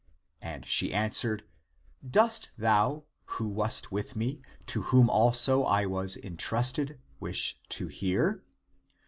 [0.41, 1.43] And she answered,"
[2.17, 3.03] Dost thou,
[3.37, 8.43] who wast with me, to whom also I was intrusted, wish to hear